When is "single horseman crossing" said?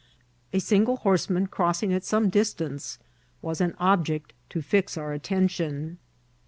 0.57-1.93